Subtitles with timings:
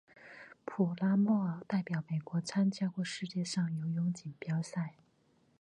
[0.65, 3.43] 普拉默代表美国参加过世界
[3.79, 4.95] 游泳锦标赛。